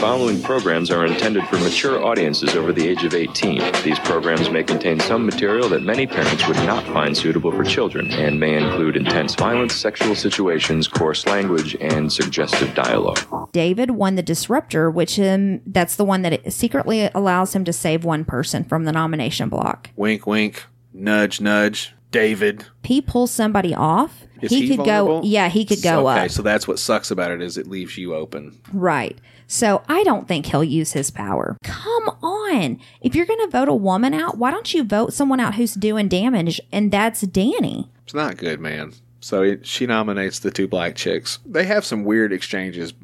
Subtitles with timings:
[0.00, 3.60] following programs are intended for mature audiences over the age of 18.
[3.84, 8.10] These programs may contain some material that many parents would not find suitable for children
[8.10, 13.52] and may include intense violence, sexual situations, coarse language, and suggestive dialogue.
[13.52, 18.02] David won the disruptor, which um, that's the one that secretly allows him to save
[18.02, 19.90] one person from the nomination block.
[19.96, 20.64] Wink, wink,
[20.94, 21.92] nudge, nudge.
[22.10, 22.64] David.
[22.82, 24.24] He pulls somebody off.
[24.40, 25.20] Is he, he could vulnerable?
[25.20, 25.26] go.
[25.26, 26.30] Yeah, he could go okay, up.
[26.30, 28.60] so that's what sucks about it is it leaves you open.
[28.72, 29.16] Right.
[29.50, 31.56] So I don't think he'll use his power.
[31.64, 32.78] Come on.
[33.00, 35.74] If you're going to vote a woman out, why don't you vote someone out who's
[35.74, 36.60] doing damage?
[36.70, 37.88] And that's Dani.
[38.04, 38.92] It's not good, man.
[39.18, 41.40] So it, she nominates the two black chicks.
[41.44, 42.94] They have some weird exchanges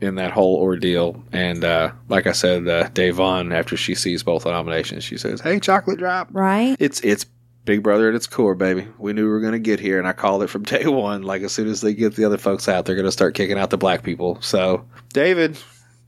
[0.00, 1.24] in that whole ordeal.
[1.32, 5.40] And uh, like I said, uh, Da'Vonne, after she sees both the nominations, she says,
[5.40, 6.76] "Hey, chocolate drop." Right.
[6.78, 7.26] It's it's
[7.64, 8.86] Big Brother at its core, baby.
[8.98, 11.22] We knew we were going to get here, and I called it from day one.
[11.22, 13.58] Like as soon as they get the other folks out, they're going to start kicking
[13.58, 14.40] out the black people.
[14.40, 15.58] So, David,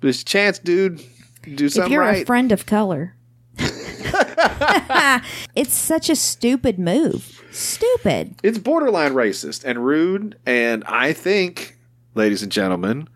[0.01, 1.01] there's a chance, dude.
[1.55, 2.23] Do something If you're right.
[2.23, 3.15] a friend of color.
[5.55, 7.43] it's such a stupid move.
[7.51, 8.35] Stupid.
[8.43, 11.77] it's borderline racist and rude, and I think,
[12.15, 13.09] ladies and gentlemen,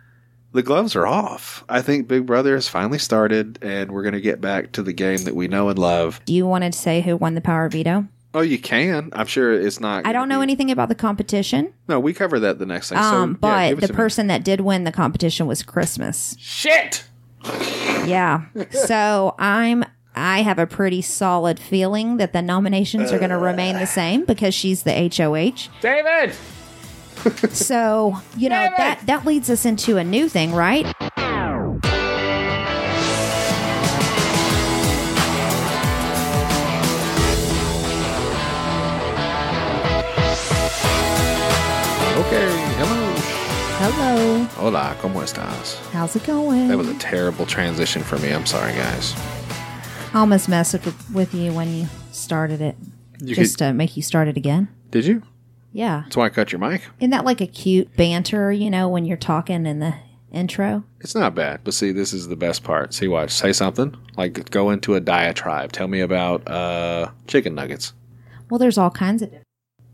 [0.53, 1.65] the gloves are off.
[1.69, 4.93] I think Big Brother has finally started, and we're going to get back to the
[4.93, 6.21] game that we know and love.
[6.25, 8.09] Do you want to say who won the power veto?
[8.35, 9.11] Oh, you can.
[9.13, 10.07] I'm sure it's not.
[10.07, 11.75] I don't know anything about the competition.
[11.89, 12.99] No, we cover that the next thing.
[12.99, 15.63] Um, so, yeah, but give us the a- person that did win the competition was
[15.63, 16.35] Christmas.
[16.39, 17.05] Shit.
[18.07, 18.47] Yeah.
[18.71, 23.77] so I'm I have a pretty solid feeling that the nominations are going to remain
[23.77, 25.71] the same because she's the HOH.
[25.81, 26.35] David.
[27.53, 30.93] So, you know, that that leads us into a new thing, right?
[44.63, 44.97] Hola.
[45.01, 45.77] ¿Cómo estás?
[45.93, 46.69] How's it going?
[46.69, 48.33] That was a terrible transition for me.
[48.33, 49.13] I'm sorry, guys.
[50.15, 52.77] I almost messed with, with you when you started it.
[53.19, 54.69] You just to make you start it again.
[54.93, 55.25] Did you?
[55.73, 56.03] Yeah.
[56.05, 56.83] That's why I cut your mic.
[57.01, 59.95] Isn't that like a cute banter, you know, when you're talking in the
[60.31, 60.85] intro?
[61.01, 62.95] It's not bad, but see, this is the best part.
[62.95, 63.33] See, watch.
[63.33, 65.73] Say something like go into a diatribe.
[65.73, 67.95] Tell me about uh, chicken nuggets.
[68.49, 69.47] Well, there's all kinds of different.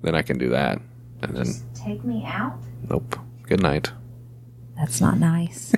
[0.03, 0.79] Then I can do that.
[1.23, 2.53] And then, Take me out?
[2.91, 3.19] nope.
[3.45, 3.93] Good night.
[4.79, 5.73] That's not nice.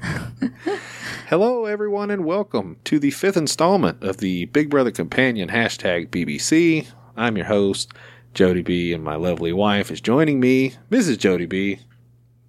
[1.28, 6.86] Hello, everyone, and welcome to the fifth installment of the Big Brother Companion hashtag BBC.
[7.18, 7.92] I'm your host,
[8.32, 11.18] Jody B, and my lovely wife is joining me, Mrs.
[11.18, 11.80] Jody B.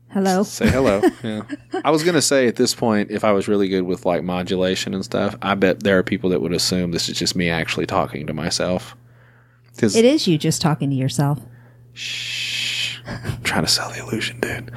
[0.10, 0.44] Hello.
[0.44, 1.02] Say hello.
[1.24, 1.42] yeah.
[1.84, 4.94] I was gonna say at this point, if I was really good with like modulation
[4.94, 7.86] and stuff, I bet there are people that would assume this is just me actually
[7.86, 8.96] talking to myself.
[9.76, 11.40] Because It is you just talking to yourself.
[11.92, 13.00] Shh.
[13.06, 14.72] I'm trying to sell the illusion, dude.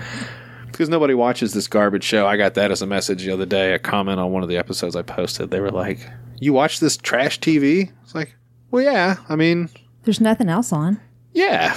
[0.81, 2.27] Because nobody watches this garbage show.
[2.27, 4.57] I got that as a message the other day, a comment on one of the
[4.57, 5.51] episodes I posted.
[5.51, 5.99] They were like,
[6.39, 7.93] You watch this trash TV?
[8.03, 8.35] It's like,
[8.71, 9.17] Well, yeah.
[9.29, 9.69] I mean,
[10.05, 10.99] There's nothing else on.
[11.35, 11.75] yeah.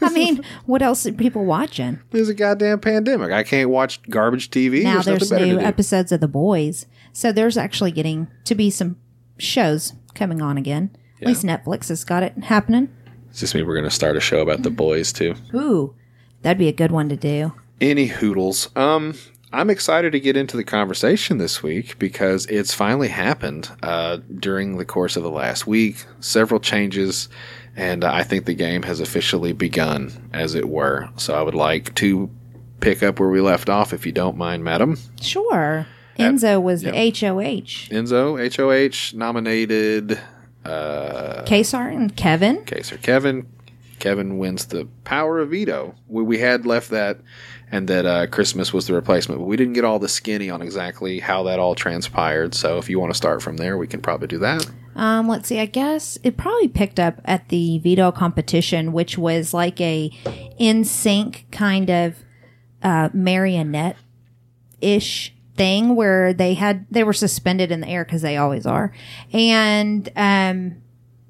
[0.00, 2.00] I mean, what else are people watching?
[2.10, 3.32] There's a goddamn pandemic.
[3.32, 4.82] I can't watch garbage TV.
[4.82, 6.86] now there's, there's new episodes of The Boys.
[7.12, 8.96] So there's actually getting to be some
[9.36, 10.96] shows coming on again.
[11.20, 12.88] At least Netflix has got it happening.
[13.28, 13.62] It's just me.
[13.62, 15.34] We're going to start a show about the boys, too.
[15.54, 15.94] Ooh,
[16.40, 17.52] that'd be a good one to do.
[17.80, 18.70] Any hoodles.
[18.76, 19.14] Um,
[19.52, 24.76] I'm excited to get into the conversation this week because it's finally happened uh, during
[24.76, 26.04] the course of the last week.
[26.20, 27.28] Several changes,
[27.76, 31.08] and I think the game has officially begun, as it were.
[31.16, 32.30] So I would like to
[32.80, 34.98] pick up where we left off, if you don't mind, madam.
[35.20, 35.86] Sure.
[36.18, 37.90] Enzo was the HOH.
[37.90, 40.18] Enzo, HOH, nominated
[40.64, 42.64] uh, Kaysar and Kevin.
[42.82, 43.46] So Kevin,
[43.98, 45.94] Kevin wins the power of veto.
[46.08, 47.18] We, we had left that,
[47.70, 50.62] and that uh, Christmas was the replacement, but we didn't get all the skinny on
[50.62, 52.54] exactly how that all transpired.
[52.54, 54.68] So if you want to start from there, we can probably do that.
[54.94, 55.58] Um, let's see.
[55.58, 60.10] I guess it probably picked up at the veto competition, which was like a
[60.58, 62.16] in sync kind of
[62.82, 63.96] uh, marionette
[64.80, 68.92] ish thing where they had they were suspended in the air because they always are,
[69.32, 70.76] and um,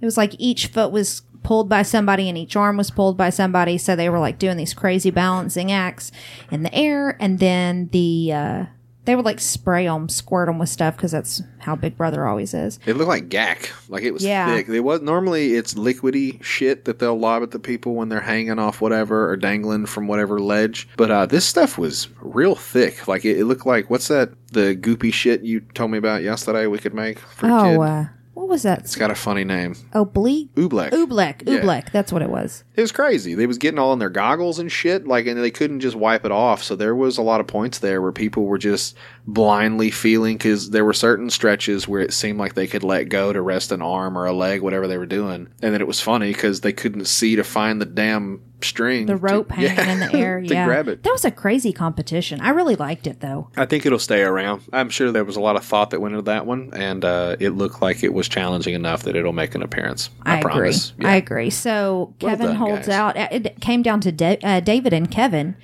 [0.00, 3.30] it was like each foot was pulled by somebody and each arm was pulled by
[3.30, 6.10] somebody, so they were like doing these crazy balancing acts
[6.50, 8.64] in the air, and then the uh,
[9.04, 12.52] they would like spray them, squirt them with stuff because that's how Big Brother always
[12.52, 12.80] is.
[12.86, 14.52] It looked like gack, like it was Yeah.
[14.52, 14.68] thick.
[14.68, 18.58] It was normally it's liquidy shit that they'll lob at the people when they're hanging
[18.58, 20.88] off whatever or dangling from whatever ledge.
[20.96, 23.06] But uh, this stuff was real thick.
[23.06, 24.30] Like it, it looked like what's that?
[24.50, 26.66] The goopy shit you told me about yesterday.
[26.66, 28.80] We could make for Oh, uh, what was that?
[28.80, 29.74] it's got a funny name.
[29.94, 30.54] Oh, Oblique?
[30.56, 30.90] Oobleck.
[30.90, 31.42] Oobleck.
[31.46, 31.60] Yeah.
[31.60, 31.90] Oobleck.
[31.90, 32.64] That's what it was.
[32.74, 33.34] It was crazy.
[33.34, 36.22] They was getting all in their goggles and shit, like, and they couldn't just wipe
[36.26, 36.62] it off.
[36.62, 38.94] So there was a lot of points there where people were just
[39.26, 43.32] blindly feeling because there were certain stretches where it seemed like they could let go
[43.32, 46.00] to rest an arm or a leg, whatever they were doing, and then it was
[46.00, 49.92] funny because they couldn't see to find the damn string, The to- rope hanging yeah,
[49.92, 50.40] in the air.
[50.40, 50.64] to yeah.
[50.64, 51.02] grab it.
[51.02, 52.40] That was a crazy competition.
[52.40, 53.50] I really liked it though.
[53.56, 54.62] I think it'll stay around.
[54.72, 57.36] I'm sure there was a lot of thought that went into that one, and uh,
[57.40, 60.08] it looked like it was challenging enough that it'll make an appearance.
[60.22, 60.92] I, I, promise.
[60.92, 61.06] agree.
[61.06, 61.50] I agree.
[61.50, 63.16] So Well Kevin done, holds guys.
[63.16, 63.16] out.
[63.16, 65.56] It came down to Da- uh, David and Kevin,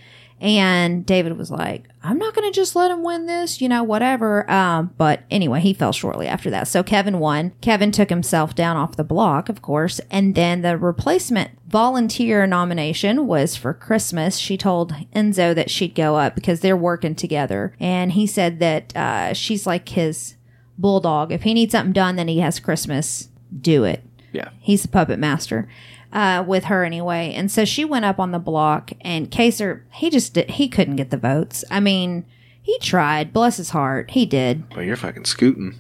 [0.43, 3.83] and David was like, "I'm not going to just let him win this, you know,
[3.83, 6.69] whatever." Um, but anyway, he fell shortly after that.
[6.69, 7.53] So Kevin won.
[7.63, 13.27] Kevin took himself down off the block, of course, and then the replacement volunteer nomination
[13.27, 14.37] was for Christmas.
[14.37, 18.95] She told Enzo that she'd go up because they're working together, and he said that
[18.97, 20.35] uh, she's like his
[20.77, 21.31] bulldog.
[21.33, 23.29] If he needs something done, then he has Christmas.
[23.61, 24.03] Do it
[24.33, 24.49] Yeah.
[24.61, 25.69] he's the puppet master
[26.13, 30.11] uh, with her anyway and so she went up on the block and Kaysar he
[30.11, 32.25] just did, he couldn't get the votes i mean
[32.61, 35.75] he tried bless his heart he did Well, you're fucking scooting.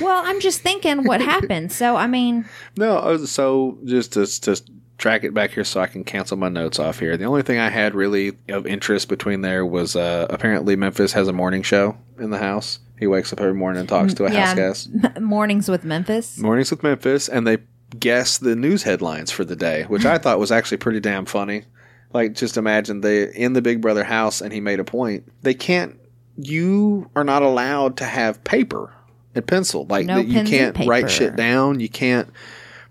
[0.00, 2.44] well i'm just thinking what happened so i mean
[2.76, 4.62] No, so just to, to
[4.98, 7.16] track it back here so I can cancel my notes off here.
[7.16, 11.26] The only thing I had really of interest between there was uh, apparently Memphis has
[11.26, 12.78] a morning show in the house.
[13.00, 14.46] He wakes up every morning and talks to a Yeah.
[14.46, 15.20] house guest.
[15.20, 17.58] mornings with memphis Mornings with Memphis, and they
[17.98, 21.64] guess the news headlines for the day, which I thought was actually pretty damn funny.
[22.12, 25.30] Like, just imagine they in the Big Brother house, and he made a point.
[25.42, 25.98] They can't.
[26.36, 28.92] You are not allowed to have paper
[29.34, 29.86] and pencil.
[29.86, 31.08] Like No that you pens and can't write paper.
[31.08, 31.80] shit down.
[31.80, 32.28] You can't.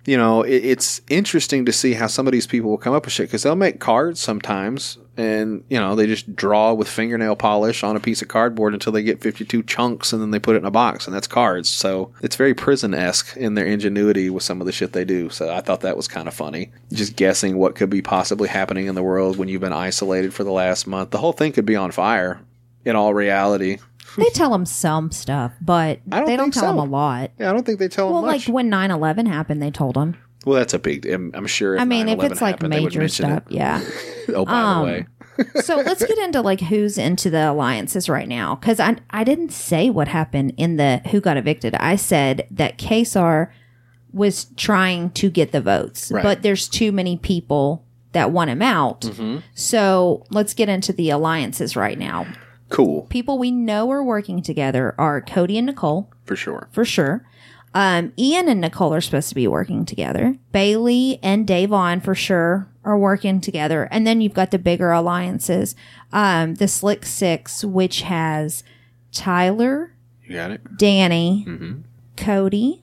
[0.06, 3.06] You know, it, it's interesting to see how some of these people will come up
[3.06, 7.36] with shit because they'll make cards sometimes, and you know they just draw with fingernail
[7.36, 10.56] polish on a piece of cardboard until they get fifty-two chunks, and then they put
[10.56, 11.70] it in a box, and that's cards.
[11.70, 15.30] So it's very prison-esque in their ingenuity with some of the shit they do.
[15.30, 18.88] So I thought that was kind of funny, just guessing what could be possibly happening
[18.88, 21.12] in the world when you've been isolated for the last month.
[21.12, 22.42] The whole thing could be on fire.
[22.84, 23.78] In all reality,
[24.18, 26.84] they tell him some stuff but don't they don't think tell him so.
[26.84, 28.48] a lot yeah, I don't think they tell well them much.
[28.48, 31.06] like when 9-11 happened they told him well, that's a big.
[31.06, 31.76] I'm, I'm sure.
[31.76, 33.52] If i mean if 9/11 it's like happened, they would major mention stuff it.
[33.54, 33.80] yeah
[34.30, 35.08] Oh, by Um, the way.
[35.62, 39.52] so let's get into like who's into the alliances right now because I I didn't
[39.52, 41.76] say what happened in the who got evicted.
[41.76, 43.52] I said that Kaysar
[44.12, 46.24] was trying to get the votes, Right.
[46.24, 49.02] but there's too many people that want him out.
[49.02, 49.38] Mm-hmm.
[49.54, 52.26] So let's get into the alliances right now.
[52.72, 56.68] Cool People we know are working together are Cody and Nicole for sure.
[56.72, 57.24] for sure.
[57.74, 60.36] Um, Ian and Nicole are supposed to be working together.
[60.54, 63.88] Bayleigh and Da'Vonne for sure are working together.
[63.92, 65.74] And then you've got the bigger alliances.
[66.12, 68.64] Um, the Slick Six, which has
[69.14, 69.94] Tyler,
[70.26, 70.64] You got it.
[70.78, 71.82] Dani, Mm-hmm.
[72.18, 72.82] Cody,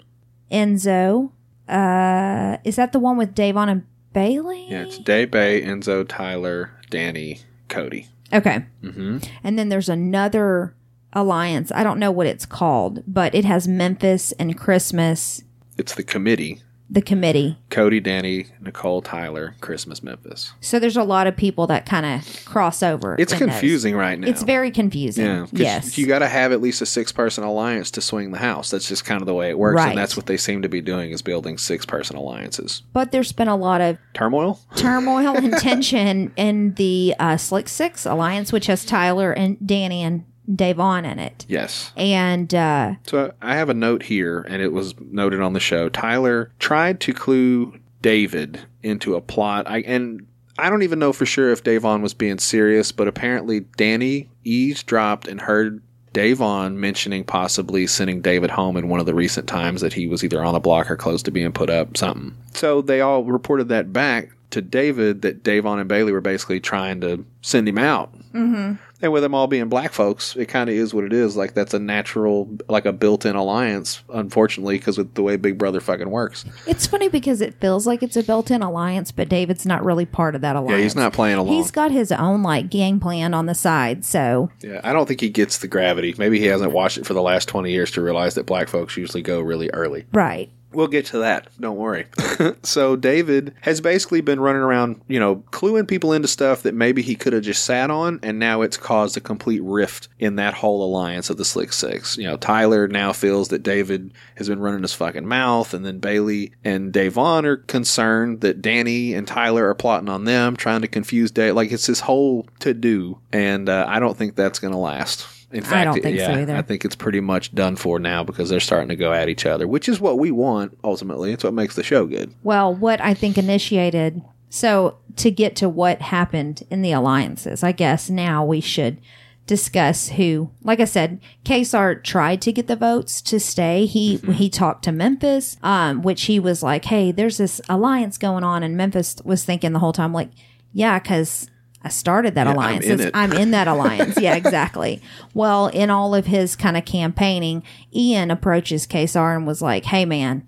[0.50, 1.32] Enzo.
[1.69, 4.70] Uh, is that the one with Da'Vonne and Bayleigh?
[4.70, 8.08] Yeah, it's Dave Bay, Enzo, Tyler, Dani, Cody.
[8.33, 8.65] Okay.
[8.83, 9.19] Mm-hmm.
[9.43, 10.75] And then there's another
[11.13, 11.73] alliance.
[11.75, 15.43] I don't know what it's called, but it has Memphis and Christmas,
[15.77, 16.63] It's the committee.
[16.90, 17.58] The committee.
[17.69, 20.52] Cody, Dani, Nicole, Tyler, Christmas, Memphis.
[20.62, 23.14] So there's a lot of people that kind of cross over.
[23.19, 23.49] It's in those.
[23.50, 24.26] confusing right now.
[24.26, 25.26] It's very confusing.
[25.26, 25.46] yeah.
[25.52, 25.99] yes.
[25.99, 28.70] You got to have at least a six-person alliance to swing the house.
[28.70, 29.90] That's just kind of the way it works, Right.
[29.90, 32.82] and that's what they seem to be doing is building six-person alliances.
[32.94, 34.58] but there's been a lot of Turmoil.
[34.75, 40.25] turmoil and tension in the uh, Slick Six alliance, which has Tyler and Dani and
[40.49, 41.45] Da'Vonne in it.
[41.49, 41.93] Yes.
[41.97, 45.89] And uh, So I have a note here, and it was noted on the show.
[45.89, 49.69] Tyler tried to clue David into a plot.
[49.69, 50.27] I and
[50.58, 55.29] I don't even know for sure if Da'Vonne was being serious, but apparently Dani eavesdropped
[55.29, 55.82] and heard
[56.15, 60.25] Da'Vonne mentioning possibly sending David home in one of the recent times that he was
[60.25, 62.34] either on the block or close to being put up, something.
[62.55, 67.00] So they all reported that back to David that Da'Vonne and Bayleigh were basically trying
[67.02, 68.12] to send him out.
[68.32, 68.74] Mm-hmm.
[69.00, 71.36] And with them all being black folks, it kind of is what it is.
[71.36, 74.02] Like that's a natural, like a built-in alliance.
[74.12, 78.02] Unfortunately, because with the way Big Brother fucking works, it's funny because it feels like
[78.02, 80.78] it's a built-in alliance, but David's not really part of that alliance.
[80.78, 81.55] yeah, he's not playing along.
[81.55, 84.05] He's got his own like gang plan on the side.
[84.05, 86.14] So yeah, I don't think he gets the gravity.
[86.19, 88.96] Maybe he hasn't watched it for the last twenty years to realize that black folks
[88.96, 90.06] usually go really early.
[90.12, 90.50] right.
[90.72, 91.48] We'll get to that.
[91.58, 92.06] Don't worry.
[92.63, 97.01] so David has basically been running around, you know, cluing people into stuff that maybe
[97.01, 100.55] he could have just sat on, and now it's caused a complete rift in that
[100.55, 102.19] whole alliance of the Slick Six.
[102.19, 106.01] You know, Tyler now feels that David has been running his fucking mouth, and then
[106.01, 110.89] Bayleigh and Da'Vonne are concerned that Dani and Tyler are plotting on them, trying to
[110.89, 111.55] confuse Dave.
[111.55, 115.38] Like it's this whole to do, and uh, I don't think that's going to last.
[115.50, 116.56] In fact, don't think so either.
[116.56, 119.46] I think it's pretty much done for now because they're starting to go at each
[119.46, 121.32] other, which is what we want ultimately.
[121.32, 122.34] It's what makes the show good.
[122.43, 127.72] Well, what I think initiated so to get to what happened in the alliances, I
[127.72, 128.98] guess now we should
[129.46, 130.50] discuss who.
[130.62, 133.86] Like I said, Kaysar tried to get the votes to stay.
[133.86, 138.44] He he talked to Memphis, um, which he was like, "Hey, there's this alliance going
[138.44, 140.31] on," and Memphis was thinking the whole time, like,
[140.72, 141.50] "Yeah, because."
[141.82, 142.87] I started that I'm alliance.
[142.87, 144.20] in I'm in that alliance.
[144.20, 145.01] Yeah, exactly.
[145.32, 147.63] Well, in all of his kind of campaigning,
[147.94, 150.44] Ian approaches Kaysar and was like, Hey, man,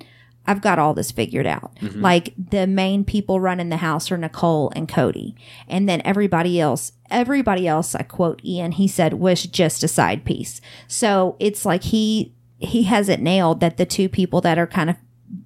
[0.46, 1.74] I've got all this figured out.
[1.76, 2.00] Mm-hmm.
[2.00, 5.36] Like the main people running the house are Nicole and Cody.
[5.68, 10.24] And then everybody else, everybody else, I quote Ian, he said was just a side
[10.24, 10.60] piece.
[10.88, 14.90] So it's like he, he has it nailed that the two people that are kind
[14.90, 14.96] of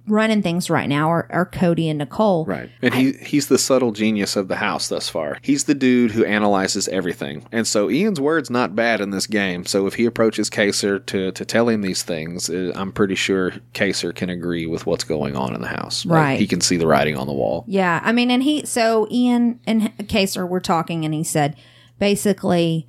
[0.07, 2.45] running things right now are, are Cody and Nicole.
[2.45, 2.69] Right.
[2.81, 5.37] And he he's the subtle genius of the house thus far.
[5.41, 7.45] He's the dude who analyzes everything.
[7.51, 9.65] And so Ian's word's not bad in this game.
[9.65, 13.51] So if he approaches Kaysar to, to tell him these things, uh, I'm pretty sure
[13.73, 16.05] Kaysar can agree with what's going on in the house.
[16.05, 16.39] Like, Right.
[16.39, 17.63] he can see the writing on the wall.
[17.67, 21.55] Yeah, I mean, and he so Ian and Kaysar were talking, and he said
[21.99, 22.87] basically,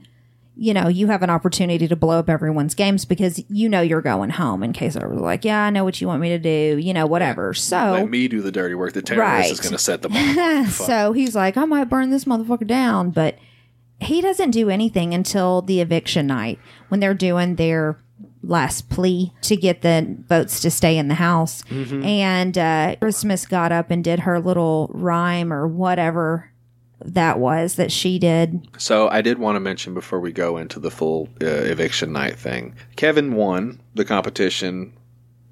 [0.58, 4.00] you know, you have an opportunity to blow up everyone's games because you know you're
[4.00, 4.62] going home.
[4.62, 6.94] in case I was like, "Yeah, I know what you want me to do, you
[6.94, 8.94] know, whatever." So let me do the dirty work.
[8.94, 9.50] The terrorist Right.
[9.52, 10.70] is going to set them off.
[10.72, 13.36] so he's like, "I might burn this motherfucker down," but
[14.00, 16.58] he doesn't do anything until the eviction night
[16.88, 17.98] when they're doing their
[18.42, 21.62] last plea to get the votes to stay in the house.
[21.70, 26.50] And uh, Christmas got up and did her little rhyme or whatever
[27.04, 28.66] that was that she did.
[28.78, 32.36] So I did want to mention before we go into the full uh, eviction night
[32.38, 32.74] thing.
[32.96, 34.92] Kevin won the competition.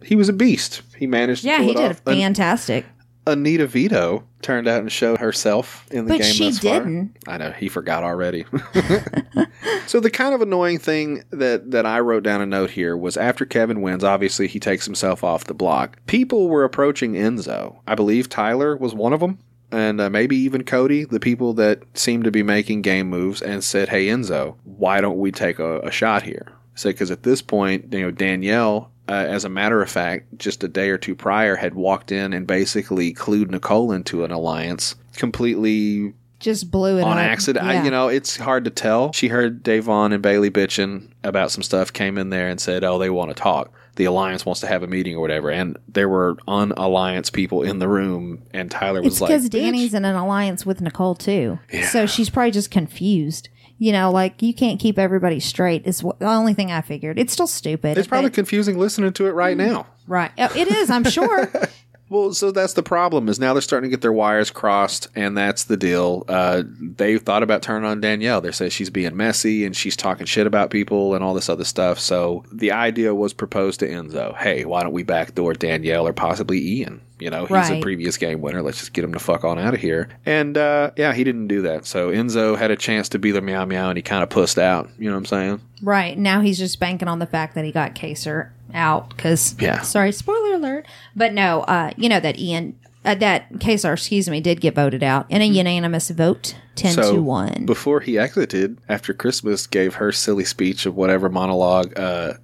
[0.02, 0.82] He was a beast.
[0.96, 2.02] He managed to Yeah, he did off.
[2.06, 2.86] An- fantastic.
[3.26, 7.16] Anita Vito turned out and showed herself in the But game she thus didn't.
[7.26, 8.44] I know he forgot already.
[9.86, 13.16] so the kind of annoying thing that that I wrote down a note here was
[13.16, 15.96] after Kevin wins, obviously he takes himself off the block.
[16.06, 17.78] People were approaching Enzo.
[17.86, 19.38] I believe Tyler was one of them.
[19.74, 23.62] And uh, maybe even Cody, the people that seemed to be making game moves, and
[23.64, 27.42] said, "Hey Enzo, why don't we take a, a shot here?" So, because at this
[27.42, 31.14] point, you know, Danielle uh, as a matter of fact, just a day or two
[31.14, 37.02] prior, had walked in and basically clued Nicole into an alliance, completely Just blew it
[37.02, 37.24] on up.
[37.24, 37.66] accident.
[37.66, 39.12] I, you know, it's hard to tell.
[39.12, 42.98] She heard Da'Vonne and Bayleigh bitching about some stuff, came in there and said, "Oh,
[42.98, 43.72] they want to talk.
[43.96, 47.78] The alliance wants to have a meeting or whatever." And there were unalliance people in
[47.78, 51.58] the room, and Tyler was It's like, because Dani's in an alliance with Nicole too.
[51.72, 51.88] Yeah.
[51.88, 53.48] So she's probably just confused.
[53.78, 55.86] You know, like you can't keep everybody straight.
[55.86, 57.18] Is what, the only thing I figured.
[57.18, 57.98] It's still stupid.
[57.98, 59.66] It's probably confusing listening to it right mm.
[59.66, 59.86] now.
[60.06, 60.30] right.
[60.38, 60.90] Oh, It is.
[60.90, 61.50] I'm sure.
[62.08, 65.36] Well, so that's the problem is now they're starting to get their wires crossed, and
[65.36, 66.24] that's the deal.
[66.28, 68.40] Uh, they thought about turning on Danielle.
[68.40, 71.64] They say she's being messy and she's talking shit about people and all this other
[71.64, 71.98] stuff.
[71.98, 74.36] So the idea was proposed to Enzo.
[74.36, 77.00] Hey, why don't we backdoor Danielle or possibly Ian?
[77.18, 78.60] You know, he's a previous game winner.
[78.60, 80.08] Let's just get him the fuck on out of here.
[80.26, 81.86] And uh, yeah, he didn't do that.
[81.86, 84.58] So Enzo had a chance to be the meow meow, and he kind of pussed
[84.58, 84.90] out.
[84.98, 85.60] You know what I'm saying?
[85.84, 89.54] right now, he's just banking on the fact that he got Kaysar out because.
[89.60, 89.82] Yeah.
[89.82, 90.86] Sorry, spoiler alert.
[91.14, 95.02] But no, uh, you know that Ian, uh, that Kaysar, excuse me, did get voted
[95.02, 97.66] out in a unanimous vote, ten So to one.
[97.66, 101.98] before he exited after Christmas, gave her silly speech of whatever monologue.
[101.98, 102.34] Uh,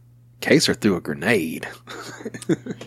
[0.41, 1.69] Kaysar threw a grenade.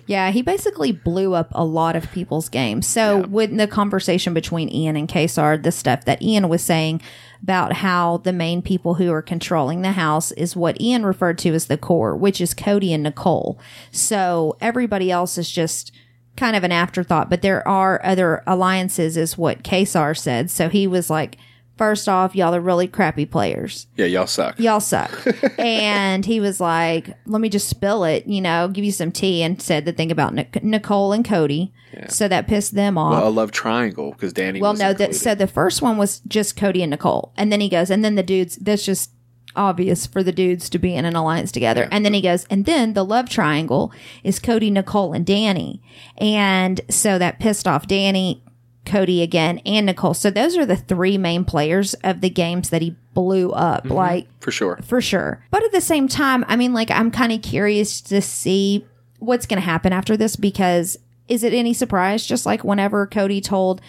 [0.06, 2.86] Yeah, he basically blew up a lot of people's games.
[2.86, 7.02] So, with the conversation between Ian and Kaysar, the stuff that Ian was saying
[7.44, 11.54] about how the main people who are controlling the house is what Ian referred to
[11.54, 13.60] as the core, which is Cody and Nicole.
[13.92, 15.92] So, everybody else is just
[16.38, 20.50] kind of an afterthought, but there are other alliances, is what Kaysar said.
[20.50, 21.38] So, he was like,
[21.78, 24.60] First off, y'all are really crappy players Yeah, y'all suck.
[24.60, 25.12] y'all suck.
[25.60, 29.42] and he was like, let me just spill it, you know, give you some tea,
[29.42, 31.74] and said the thing about Nic- Nicole and Cody.
[32.10, 33.14] So that pissed them off.
[33.14, 34.60] Well, a love triangle because Dani.
[34.60, 37.60] Well, was no, that so the first one was just Cody and Nicole, and then
[37.62, 38.56] he goes, and then the dudes.
[38.58, 39.12] That's just
[39.56, 41.88] obvious for the dudes to be in an alliance together.
[41.92, 43.92] And then he goes, and then the love triangle
[44.24, 45.82] is Cody, Nicole, and Dani,
[46.18, 48.42] and so that pissed off Dani.
[48.86, 50.14] Cody again and Nicole.
[50.14, 53.84] So those are the three main players of the games that he blew up.
[53.86, 53.94] Mm-hmm.
[53.94, 54.80] Like for sure.
[54.84, 55.44] for sure.
[55.52, 58.86] But at the same time, I mean, like, I'm kind of curious to see
[59.20, 60.98] what's going to happen after this because
[61.30, 62.26] is it any surprise?
[62.26, 63.80] Just like whenever Cody told,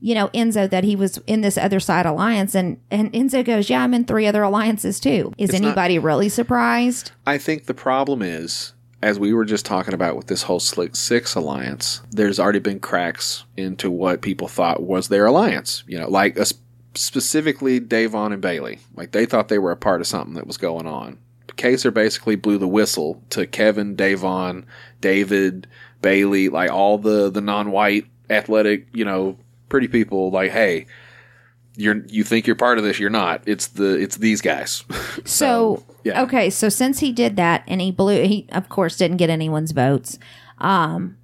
[0.00, 3.68] you know, Enzo that he was in this other side alliance, and and Enzo goes,
[3.68, 7.10] "Yeah, I'm in three other alliances too." Is It's not- anybody really surprised?
[7.26, 10.96] I think the problem is, as we were just talking about with this whole Slick
[10.96, 15.84] Six alliance, there's already been cracks into what people thought was their alliance.
[15.86, 16.46] You know, like uh,
[16.94, 18.78] specifically Da'Vonne and Bayleigh.
[18.96, 21.18] Like they thought they were a part of something that was going on.
[21.48, 24.64] Kaysar basically blew the whistle to Kevin, Da'Vonne,
[25.02, 25.66] David,
[26.00, 29.36] Bayleigh, like all the the non-white athletic, you know,
[29.68, 30.30] pretty people.
[30.30, 30.86] Like, hey,
[31.76, 33.42] you're you think you're part of this, you're not.
[33.44, 34.82] It's the it's these guys.
[35.26, 36.22] So, yeah.
[36.22, 39.72] okay, so since he did that and he blew, he of course didn't get anyone's
[39.72, 40.18] votes,
[40.58, 41.16] um,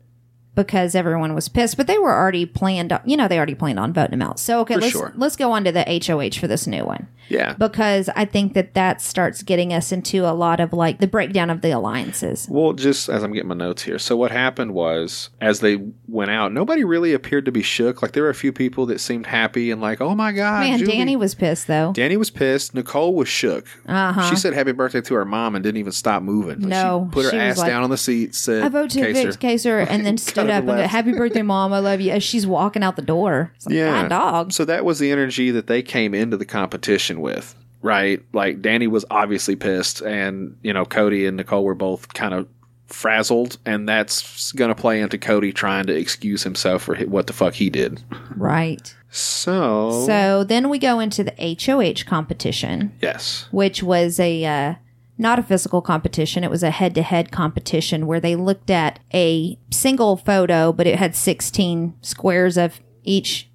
[0.64, 1.76] because everyone was pissed.
[1.76, 2.99] But they were already planned.
[3.05, 4.38] You know, they already planned on voting him out.
[4.38, 5.12] So okay, For let's sure.
[5.17, 7.55] let's go on to the HOH for this new one yeah.
[7.55, 11.49] because I think that that starts getting us into a lot of like the breakdown
[11.49, 12.47] of the alliances.
[12.50, 13.99] Well, just as I'm getting my notes here.
[13.99, 18.02] So what happened was as they went out, nobody really appeared to be shook.
[18.02, 20.79] Like there were a few people that seemed happy and like, "Oh my god, Man,
[20.81, 21.93] Julie." Dani was pissed though.
[21.95, 22.75] Dani was pissed.
[22.75, 23.67] Nicole was shook.
[23.87, 24.29] Uh-huh.
[24.29, 26.61] She said happy birthday to her mom and didn't even stop moving.
[26.61, 28.35] Like, No, she put her she ass like, down on the seat.
[28.35, 31.42] Said, I vote to "Kaysar." evict Kaysar, and then stood up and go, "Happy birthday,
[31.42, 31.73] mom!
[31.73, 34.09] I love you." As she's walking out the door, like, Yeah.
[34.09, 34.52] Dog.
[34.52, 38.23] So that was the energy that they came into the competition with, right?
[38.33, 42.49] Like Dani was obviously pissed, and you know Cody and Nicole were both kind of
[42.87, 47.33] frazzled, and that's going to play into Cody trying to excuse himself for what the
[47.33, 48.02] fuck he did.
[48.37, 48.95] Right.
[49.12, 54.75] So, So then we go into the HOH competition, yes, which was a uh,
[55.21, 56.43] not a physical competition.
[56.43, 61.15] It was a head-to-head competition where they looked at a single photo, but it had
[61.15, 63.50] 16 squares of each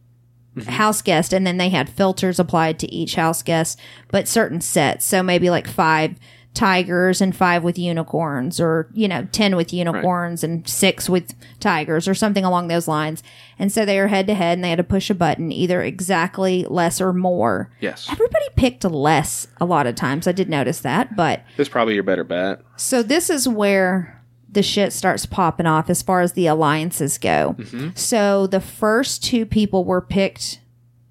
[0.56, 0.70] mm-hmm.
[0.70, 3.80] house guest, and then they had filters applied to each house guest,
[4.12, 5.06] but certain sets.
[5.06, 6.16] So maybe like five
[6.56, 12.08] tigers and five with unicorns, or you know, ten with unicorns and six with tigers,
[12.08, 13.22] or something along those lines.
[13.60, 15.82] And so they were head to head, and they had to push a button, either
[15.84, 17.70] exactly less or more.
[17.80, 20.26] yes, Everybody picked less a lot of times.
[20.28, 22.62] I did notice that, but this is probably your better bet.
[22.78, 27.56] so this is where the shit starts popping off as far as the alliances go.
[27.60, 27.90] Mm-hmm.
[27.96, 30.62] So the first two people were picked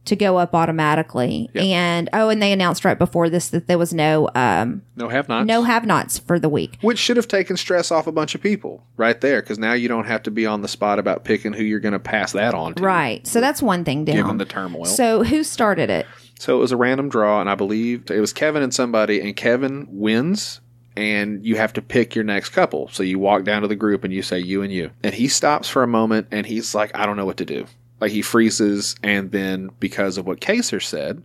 [0.05, 3.95] to go up automatically, and oh, and they announced right before this that there was
[3.95, 5.47] no um No have nots.
[5.47, 6.77] no have-nots for the week.
[6.83, 9.89] Which should have taken stress off a bunch of people right there, because now you
[9.89, 12.55] don't have to be on the spot about picking who you're going to pass that
[12.55, 12.83] on to.
[12.83, 13.27] Right.
[13.27, 14.17] So that's one thing down.
[14.17, 14.85] Given the turmoil.
[14.85, 16.07] So who started it?
[16.39, 19.35] So it was a random draw, and I believe it was Kevin and somebody, and
[19.35, 20.61] Kevin wins,
[20.97, 22.89] and you have to pick your next couple.
[22.89, 24.91] So you walk down to the group and you say you and you.
[25.03, 27.67] And he stops for a moment and he's like, I don't know what to do.
[28.05, 31.23] Like he freezes, and then because of what Kaysar said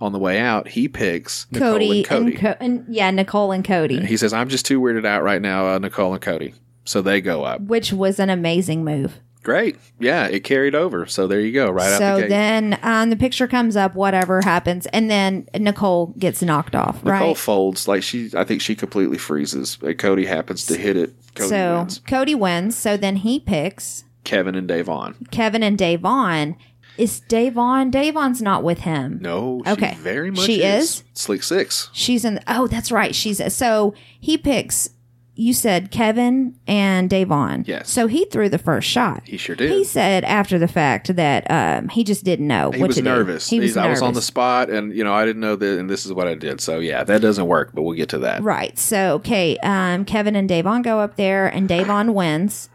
[0.00, 2.30] on the way out, he picks Nicole Cody and Cody.
[2.30, 5.42] and, Co- and yeah, Nicole and Cody, he says, I'm just too weirded out right
[5.42, 6.54] now, uh, Nicole and Cody.
[6.84, 7.62] So they go up.
[7.62, 9.18] which was an amazing move.
[9.42, 9.76] Great.
[9.98, 11.04] Yeah, it carried over.
[11.06, 12.28] So there you go, right out so the gate.
[12.28, 17.28] then um, the picture comes up, whatever happens, and then Nicole gets knocked off, Nicole
[17.30, 17.36] right?
[17.36, 18.30] folds like she.
[18.36, 19.78] I think she completely freezes.
[19.98, 21.12] Cody happens to hit it.
[21.34, 21.98] Cody so wins.
[22.06, 22.76] Cody wins.
[22.76, 25.28] So then he picks Kevin and Da'Vonne.
[25.32, 26.54] Kevin and Da'Vonne.
[26.96, 27.90] Is Da'Vonne?
[27.90, 29.18] Da'Vonne's not with him.
[29.20, 29.94] No, she Okay.
[29.98, 31.02] very much She is?
[31.14, 31.88] Slick Six.
[31.92, 32.38] She's in.
[32.46, 33.14] Oh, that's right.
[33.14, 34.90] She's so he picks.
[35.34, 37.66] You said Kevin and Da'Vonne.
[37.66, 37.88] Yes.
[37.88, 39.22] So he threw the first shot.
[39.24, 39.70] He sure did.
[39.70, 43.02] He said after the fact that um, he just didn't know He what was to
[43.02, 43.48] nervous.
[43.48, 43.56] do.
[43.56, 45.78] He was He's- I was on the spot, and you know I didn't know that,
[45.78, 46.60] and this is what I did.
[46.60, 48.42] So yeah, that doesn't work, but we'll get to that.
[48.42, 48.78] Right.
[48.78, 52.68] So, okay, um, Kevin and Da'Vonne go up there, and Da'Vonne wins.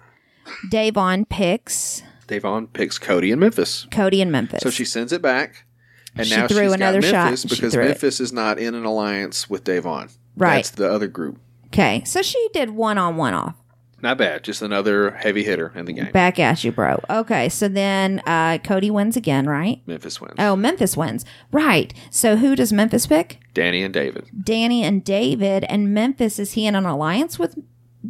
[0.70, 4.62] Da'Vonne picks Da'Vonne picks Cody and Memphis, Cody and Memphis.
[4.62, 5.66] so she sends it back,
[6.16, 7.24] and She now threw she's another got shot.
[7.26, 7.76] Memphis She because.
[7.76, 10.12] Memphis is not in an alliance with Da'Vonne.
[10.38, 10.56] Right.
[10.56, 11.38] That's the other group.
[11.68, 13.56] okay, so she did one on one off.
[14.02, 14.44] Not bad.
[14.44, 16.12] Just another heavy hitter in the game.
[16.12, 17.02] Back at you, bro.
[17.10, 19.82] Okay, so then uh, Cody wins again, right?
[19.88, 20.36] Memphis wins.
[20.38, 21.26] Oh, Memphis wins.
[21.52, 21.92] Right.
[22.12, 23.40] So who does Memphis pick?
[23.56, 24.30] Dani and David.
[24.38, 25.64] Dani and David.
[25.70, 27.58] And Memphis, is he in an alliance with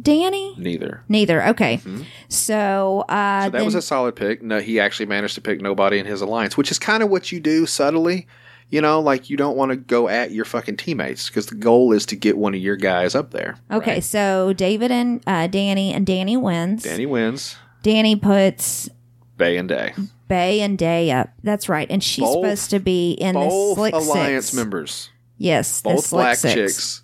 [0.02, 0.56] Dani?
[0.58, 1.02] Neither.
[1.08, 1.44] Neither.
[1.48, 1.78] Okay.
[1.78, 2.02] So, uh, Mm-hmm.
[2.28, 4.42] So that then- was a solid pick.
[4.42, 7.32] No, he actually managed to pick nobody in his alliance, which is kind of what
[7.32, 8.26] you do subtly.
[8.68, 11.92] You know, like you don't want to go at your fucking teammates because the goal
[11.92, 13.56] is to get one of your guys up there.
[13.70, 13.94] okay.
[13.94, 14.04] right?
[14.04, 16.84] So David and uh, Dani, and Dani wins.
[16.84, 17.56] Dani wins.
[17.84, 18.88] Dani puts
[19.36, 19.92] Bay and Day.
[20.26, 21.30] Bay and Day up.
[21.44, 21.86] That's right.
[21.88, 24.54] And she's Both- supposed to be in the Slick alliance Six.
[24.56, 25.10] members.
[25.38, 26.54] Yes, Both black Six.
[26.54, 27.02] chicks.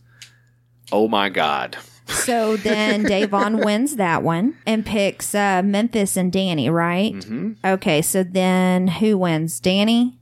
[0.90, 1.76] Oh my God.
[2.06, 7.14] So then Da'Vonne wins that one and picks uh, Memphis and Dani, right?
[7.24, 9.60] hmm Okay, so then who wins?
[9.60, 10.16] Dani?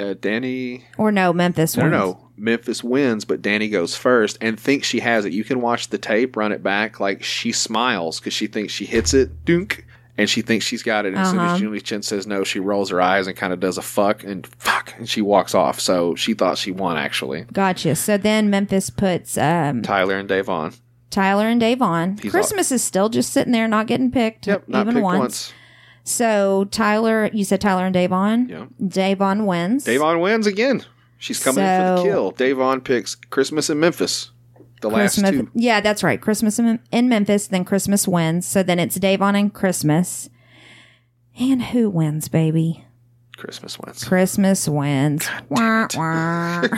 [0.00, 0.82] Uh, Dani.
[0.98, 1.92] Or no, Memphis No, wins.
[1.92, 2.20] no, no.
[2.36, 5.32] Memphis wins, but Dani goes first and thinks she has it.
[5.32, 6.98] You can watch the tape, run it back.
[6.98, 9.86] Like she smiles because she thinks she hits it, dunk,
[10.18, 11.10] and she thinks she's got it.
[11.14, 11.54] And as soon Uh-huh.
[11.54, 14.24] as Julie Chen says no, she rolls her eyes and kind of does a fuck
[14.24, 15.78] and fuck, and she walks off.
[15.78, 17.42] So she thought she won actually.
[17.52, 17.94] Gotcha.
[17.94, 20.76] So then Memphis puts um, Tyler and Da'Vonne.
[21.14, 22.20] Tyler and Da'Vonne.
[22.20, 24.46] He's Christmas is still just sitting there, not getting picked.
[24.46, 25.20] Yep, not even picked once.
[25.20, 25.52] once.
[26.02, 28.48] So Tyler, you said Tyler and Da'Vonne.
[28.50, 28.66] Yeah.
[28.82, 29.86] Da'Vonne wins.
[29.86, 30.84] Da'Vonne wins again.
[31.18, 32.32] She's coming in for the So- kill.
[32.32, 34.30] Da'Vonne picks Christmas in Memphis.
[34.82, 35.46] The last Christmas.
[35.46, 35.50] two.
[35.54, 36.20] Yeah, that's right.
[36.20, 38.46] Christmas in, in Memphis, then Christmas wins.
[38.46, 40.28] So then it's Da'Vonne and Christmas.
[41.38, 42.84] And who wins, baby?
[43.36, 44.04] Christmas wins.
[44.04, 45.26] Christmas wins.
[45.48, 46.64] Wah, wah.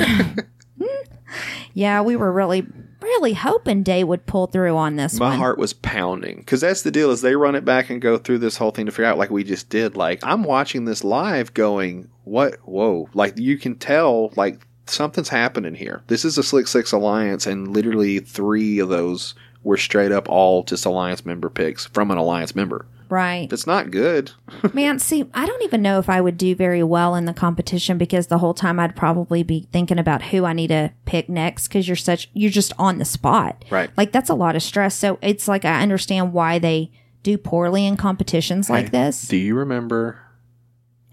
[1.75, 2.67] yeah, we were really,
[3.07, 5.21] really hoping Day would pull through on this one.
[5.21, 5.39] My one.
[5.39, 8.39] heart was pounding because that's the deal is they run it back and go through
[8.39, 9.97] this whole thing to figure out like we just did.
[9.97, 12.55] Like I'm watching this live, going, "What?
[12.65, 16.03] Whoa!" Like you can tell, like something's happening here.
[16.07, 20.63] This is a Slick Six alliance, and literally three of those were straight up all
[20.63, 22.87] just alliance member picks from an alliance member.
[23.09, 23.49] Right.
[23.51, 24.33] That's not good.
[24.75, 27.99] Man, see, I don't even know if I would do very well in the competition
[27.99, 31.69] because the whole time I'd probably be thinking about who I need to pick next
[31.69, 33.65] because you're such, you're just on the spot.
[33.71, 33.91] Right.
[33.97, 34.95] Like that's a lot of stress.
[34.95, 36.91] So it's like I understand why they
[37.23, 39.23] do poorly in competitions like Hey, this.
[39.29, 40.21] Do you remember?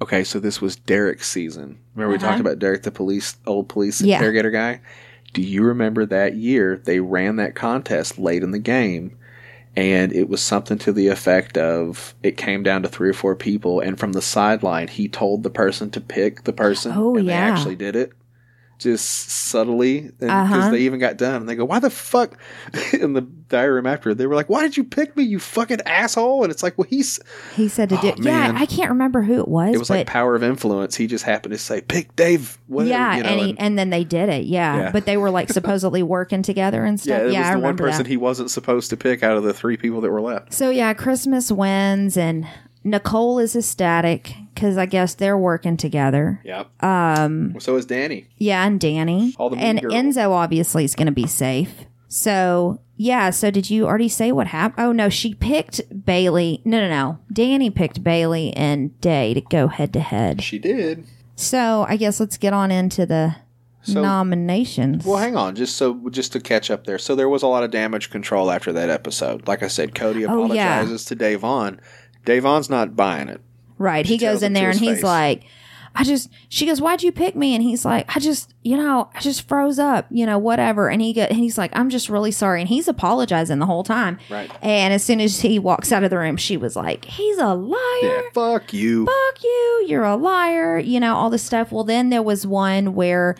[0.01, 1.79] Okay, so this was Derrick's season.
[1.95, 4.09] Remember we talked about Derrick, the police, old police Uh-huh.
[4.09, 4.15] Yeah.
[4.17, 4.81] interrogator guy.
[5.33, 9.17] Do you remember that year they ran that contest late in the game,
[9.75, 13.35] and it was something to the effect of it came down to three or four
[13.35, 17.27] people, and from the sideline he told the person to pick the person, Oh, and
[17.27, 18.13] they actually did it.
[18.83, 20.69] Just subtly, because Uh-huh.
[20.71, 22.37] they even got done, and they go, "Why the fuck?"
[22.93, 25.79] In the diary room after, they were like, "Why did you pick me, you fucking
[25.85, 27.19] asshole?" And it's like, "Well, he's
[27.55, 28.53] He said to do, Oh, man.
[28.55, 30.95] yeah, I can't remember who it was, it was but like power of influence.
[30.95, 33.79] He just happened to say, "Pick Dave." Whatever, yeah, you know, and, he, and- and
[33.79, 34.45] then they did it.
[34.45, 34.77] Yeah.
[34.77, 34.91] Yeah.
[34.91, 37.21] But they were like supposedly working together and yeah, stuff.
[37.27, 38.07] it Yeah, was I the one person that.
[38.09, 40.53] he wasn't supposed to pick out of the three people that were left.
[40.53, 42.47] So yeah, Christmas wins, and
[42.83, 46.41] Nicole is ecstatic because I guess they're working together.
[46.43, 46.83] Yep.
[46.83, 47.55] Um.
[47.59, 48.27] So is Dani.
[48.37, 49.93] Yeah, and Dani All the mean and girls.
[49.93, 51.85] Enzo obviously is going to be safe.
[52.07, 54.85] So yeah, so did you already say what happened?
[54.85, 56.63] Oh no, she picked Bayleigh.
[56.65, 57.19] No, no, no.
[57.33, 60.43] Dani picked Bayleigh and Day to go head to head.
[60.43, 61.05] She did.
[61.35, 63.35] So I guess let's get on into the
[63.81, 65.03] So- nominations.
[65.05, 66.99] Well, hang on, just so just to catch up there.
[66.99, 69.47] So there was a lot of damage control after that episode.
[69.47, 70.81] Like I said, Cody Oh, yeah.
[70.81, 71.79] apologizes to Da'Vonne.
[72.25, 73.41] Da'Vonne's not buying it.
[73.83, 74.05] Right.
[74.05, 75.03] He goes in there and he's face.
[75.03, 75.43] like,
[75.93, 77.53] I just, she goes, why'd you pick me?
[77.53, 80.89] And he's like, I just, you know, I just froze up, you know, whatever.
[80.89, 82.61] And he go, and he's like, I'm just really sorry.
[82.61, 84.17] And he's apologizing the whole time.
[84.29, 84.49] Right.
[84.61, 87.53] And as soon as he walks out of the room, she was like, he's a
[87.53, 87.77] liar.
[88.01, 88.21] Yeah.
[88.33, 89.05] Fuck you.
[89.05, 89.85] Fuck you.
[89.87, 90.79] You're a liar.
[90.79, 91.71] You know, all this stuff.
[91.73, 93.35] Well, then there was one where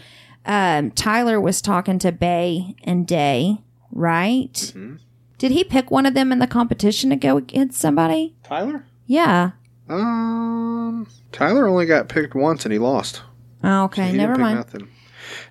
[0.46, 3.60] um, Tyler was talking to Bay and Day,
[3.92, 4.54] right?
[4.54, 4.98] Mm-hmm.
[5.38, 8.36] Did he pick one of them in the competition to go against somebody?
[8.44, 8.86] Tyler.
[9.08, 9.52] Yeah.
[9.90, 11.08] Um.
[11.32, 13.22] Tyler only got picked once and he lost.
[13.64, 14.12] Oh, okay.
[14.12, 14.58] He Never mind.
[14.58, 14.88] Nothing.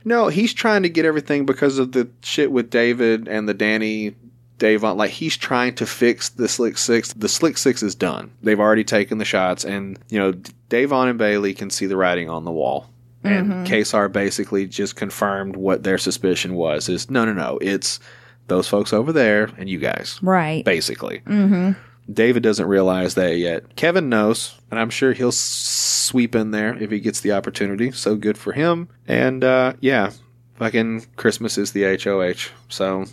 [0.04, 4.14] No, he's trying to get everything because of the shit with David and the Dani
[4.58, 4.96] Da'Vonne.
[4.96, 7.12] Like he's trying to fix the Slick Six.
[7.14, 8.30] The Slick Six is done.
[8.42, 10.32] They've already taken the shots, and you know
[10.70, 12.88] Da'Vonne and Bayleigh can see the writing on the wall.
[13.24, 18.00] And Kaysar basically just confirmed what their suspicion was: is no, no, no, it's
[18.48, 20.64] those folks over there and you guys, Right.
[20.64, 21.20] basically.
[21.26, 21.72] Mm-hmm.
[22.10, 23.76] David doesn't realize that yet.
[23.76, 27.92] Kevin knows, and I'm sure he'll sweep in there if he gets the opportunity.
[27.92, 28.88] So good for him.
[29.06, 30.10] And uh, yeah,
[30.56, 32.50] fucking Christmas is the HOH.
[32.68, 33.06] So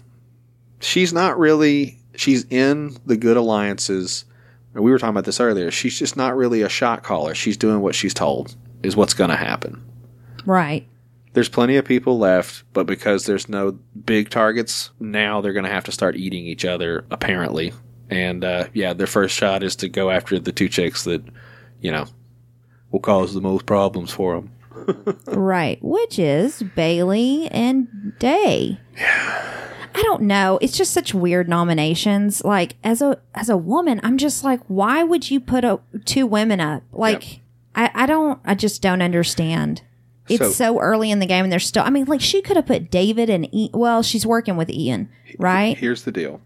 [0.80, 1.98] she's not really.
[2.16, 4.26] She's in the good alliances.
[4.74, 5.72] And we were talking about this earlier.
[5.72, 7.34] She's just not really a shot caller.
[7.34, 9.84] She's doing what she's told is what's going to happen.
[10.46, 10.88] Right.
[11.34, 13.72] There's plenty of people left, but because there's no
[14.06, 17.72] big targets, now they're going to have to start eating each other, apparently.
[18.10, 21.24] And uh, yeah, their first shot is to go after the two chicks that,
[21.82, 22.06] you know,
[22.92, 24.52] will cause the most problems for them.
[25.28, 25.78] Right.
[25.82, 28.80] Which is Bayleigh and Day.
[29.00, 30.58] I don't know.
[30.62, 32.44] It's just such weird nominations.
[32.44, 36.26] Like as a as a woman, I'm just like, why would you put a, two
[36.26, 36.84] women up?
[36.92, 37.42] Like
[37.76, 39.82] I, I don't I just don't understand.
[40.30, 42.56] It's So- so, early in the game and they're still I mean, like she could
[42.56, 45.78] have put David and Ian well, she's working with Ian, right?
[45.78, 46.40] Here's the deal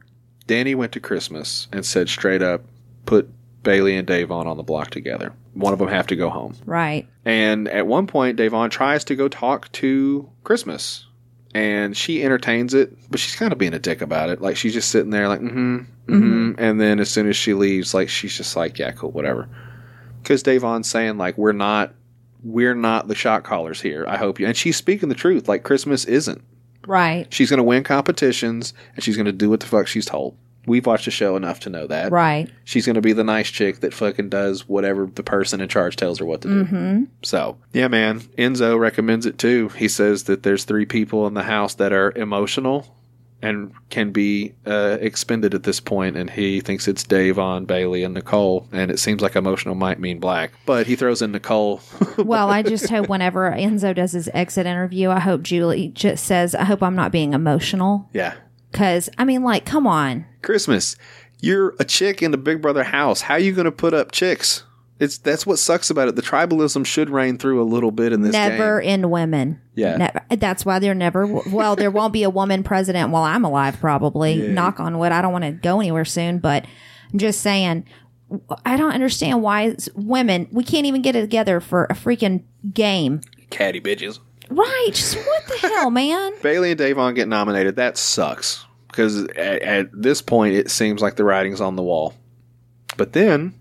[0.48, 2.62] Dani went to Christmas and said straight up,
[3.06, 3.30] put
[3.64, 5.34] Bayleigh and Da'Vonne on the block together.
[5.54, 6.56] One of them have to go home.
[6.66, 7.08] Right.
[7.24, 11.08] And at one point, Da'Vonne tries to go talk to Christmas.
[11.56, 14.42] And she entertains it, but she's kind of being a dick about it.
[14.42, 15.78] Like she's just sitting there, like, mm-hmm,
[16.08, 16.54] mm-hmm.
[16.58, 19.48] And then as soon as she leaves, like she's just like, yeah, cool, whatever.
[20.22, 21.94] Because Da'Vonne's saying like, we're not,
[22.44, 24.04] we're not the shot callers here.
[24.08, 24.48] I hope you.
[24.48, 25.48] And she's speaking the truth.
[25.48, 26.44] Like Christmas isn't.
[26.88, 27.32] Right.
[27.34, 30.38] She's going to win competitions, and she's going to do what the fuck she's told.
[30.66, 32.12] We've watched the show enough to know that.
[32.12, 32.50] Right.
[32.64, 35.98] She's going to be the nice chick that fucking does whatever the person in charge
[35.98, 36.64] tells her what to do.
[36.64, 37.04] Mm-hmm.
[37.22, 38.22] So, yeah, man.
[38.38, 39.70] Enzo recommends it too.
[39.70, 42.96] He says that there's three people in the house that are emotional
[43.44, 48.06] and can be uh, expended at this point, and he thinks it's Dave on Bayleigh
[48.06, 48.68] and Nicole.
[48.72, 51.82] And it seems like emotional might mean black, but he throws in Nicole.
[52.18, 56.54] Well, I just hope whenever Enzo does his exit interview, I hope Julie just says,
[56.54, 58.08] I hope I'm not being emotional.
[58.14, 58.36] yeah.
[58.72, 60.26] Cause I mean, like, come on.
[60.42, 60.96] Christmas.
[61.42, 63.22] You're a chick in the Big Brother house.
[63.22, 64.64] How are you going to put up chicks?
[65.00, 66.16] It's that's what sucks about it.
[66.16, 68.90] The tribalism should reign through a little bit in this never game.
[69.02, 69.62] in women.
[69.76, 69.98] Yeah.
[69.98, 70.22] Never.
[70.30, 71.26] That's why there never.
[71.26, 73.80] Well, there won't be a woman president while I'm alive.
[73.80, 74.34] Probably.
[74.34, 74.52] Yeah.
[74.54, 75.12] Knock on wood.
[75.12, 76.66] I don't want to go anywhere soon, but
[77.12, 77.86] I'm just saying.
[78.66, 80.48] I don't understand why it's women.
[80.52, 83.22] We can't even get it together for a freaking game.
[83.52, 84.20] Catty bitches.
[84.50, 84.90] Right?
[84.92, 86.34] Just what the hell, man?
[86.42, 87.76] Bayleigh and Da'Vonne get nominated.
[87.76, 92.16] That sucks because at, at this point it seems like the writing's on the wall.
[92.98, 93.54] But then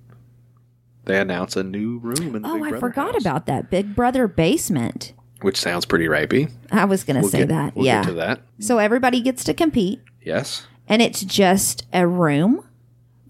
[1.05, 3.71] they announce a new room in the Oh, Big I Brother forgot house, about that
[3.71, 5.13] Big Brother basement.
[5.41, 6.51] which sounds pretty rapey.
[6.71, 7.75] I was going to say get, that.
[7.77, 8.03] We'll yeah.
[8.03, 8.43] get to that.
[8.61, 10.67] So everybody gets to compete, Yes.
[10.89, 12.65] and it's just a room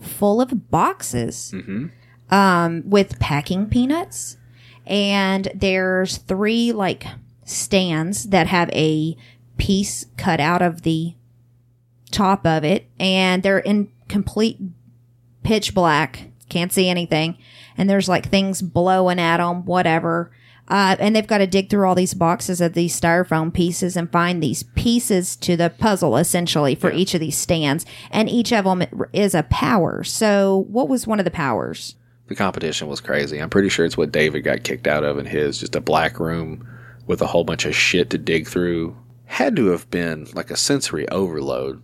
[0.01, 1.87] full of boxes Mm-hmm.
[2.35, 4.37] um, with packing peanuts.
[4.87, 7.07] And there's three like
[7.45, 9.17] stands that have a
[9.57, 11.15] piece cut out of the
[12.11, 14.59] top of it, and they're in complete
[15.45, 16.31] pitch black.
[16.49, 17.39] Can't see anything.
[17.77, 20.33] And there's like things blowing at them, whatever.
[20.69, 24.11] Uh, and they've got to dig through all these boxes of these styrofoam pieces and
[24.11, 27.85] find these pieces to the puzzle, essentially, for each of these stands.
[28.11, 28.83] And each of them
[29.13, 30.05] is a power.
[30.05, 31.97] So, what was one of the powers?
[32.29, 33.39] The competition was crazy.
[33.39, 36.19] I'm pretty sure it's what David got kicked out of in his just a black
[36.19, 36.67] room
[37.07, 38.97] with a whole bunch of shit to dig through.
[39.27, 41.83] Had to have been like a sensory overload.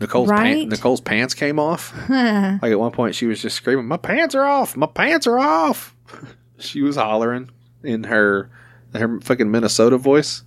[0.00, 0.56] Nicole's Right?
[0.58, 1.92] pan- Nicole's pants came off.
[2.10, 4.76] like at one point, she was just screaming, "My pants are off!
[4.76, 5.94] My pants are off!"
[6.58, 7.50] she was hollering
[7.82, 8.50] in her
[8.94, 10.42] her fucking Minnesota voice.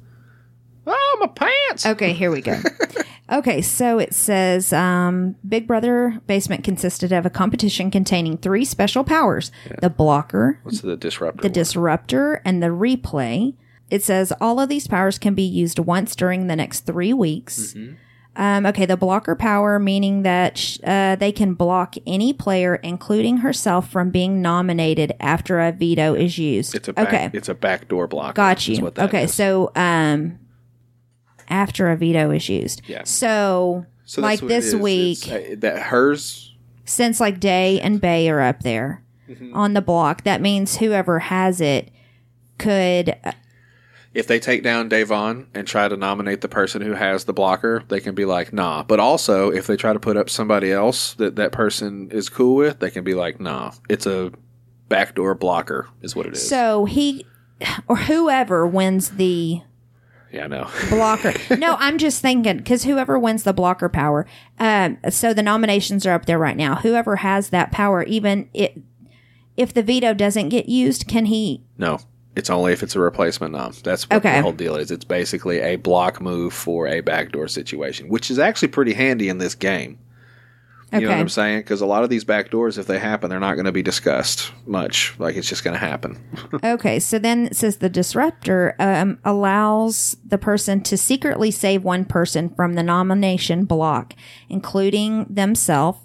[0.88, 1.85] Oh, my pants!
[1.85, 2.59] Okay, here we go.
[3.31, 9.03] okay, so it says um, Big Brother Basement consisted of a competition containing three special
[9.03, 11.41] powers the blocker, What's the disruptor?
[11.43, 11.53] the one?
[11.53, 13.55] disruptor, and the replay.
[13.91, 17.73] It says all of these powers can be used once during the next three weeks.
[17.73, 17.95] Mm-hmm.
[18.39, 23.38] Um, okay, the blocker power, meaning that sh- uh, they can block any player, including
[23.38, 26.73] herself, from being nominated after a veto is used.
[26.73, 27.30] it's a back, okay.
[27.34, 28.34] It's a backdoor blocker.
[28.34, 28.82] Got you.
[28.82, 29.34] what that Okay, is.
[29.34, 30.39] so um,
[31.49, 32.82] after a veto is used.
[32.88, 33.04] Yeah.
[33.04, 34.75] So, So like that's what it this is.
[34.75, 39.54] week, uh, that hers since like Day and Bay are up there Mm-hmm.
[39.56, 41.91] on the block, that means whoever has it
[42.58, 43.15] could.
[44.19, 47.84] If they take down Da'Vonne and try to nominate the person who has the blocker,
[47.88, 48.84] they can be like, nah.
[48.84, 52.58] But also, if they try to put up somebody else that that person is cool
[52.58, 53.71] with, they can be like, nah.
[53.88, 54.34] It's a
[54.89, 56.49] backdoor blocker, is what it is.
[56.49, 57.25] So he
[57.88, 59.62] or whoever wins the
[60.32, 61.34] yeah, no blocker.
[61.55, 64.25] no, I'm just thinking because whoever wins the blocker power.
[64.60, 66.75] Um, so the nominations are up there right now.
[66.75, 68.82] Whoever has that power, even it,
[69.58, 71.63] if the veto doesn't get used, can he?
[71.77, 71.99] no.
[72.35, 73.73] It's only if it's a replacement nom.
[73.83, 74.35] That's what Okay.
[74.37, 74.91] the whole deal is.
[74.91, 79.39] It's basically a block move for a backdoor situation, which is actually pretty handy in
[79.39, 79.97] this game.
[80.91, 81.59] You know what I'm saying?
[81.59, 84.51] Because a lot of these backdoors, if they happen, they're not going to be discussed
[84.65, 85.13] much.
[85.19, 86.17] Like it's just going to happen.
[86.63, 92.05] Okay, so then it says the disruptor um, allows the person to secretly save one
[92.05, 94.13] person from the nomination block,
[94.49, 95.99] including themselves,